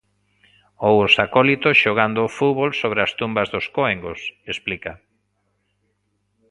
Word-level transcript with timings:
Ou 0.87 0.95
os 1.05 1.13
acólitos 1.25 1.75
xogando 1.83 2.33
fútbol 2.37 2.69
sobre 2.81 2.99
as 3.05 3.11
tumbas 3.19 3.47
dos 3.53 3.65
cóengos, 3.75 4.19
explica. 4.53 4.91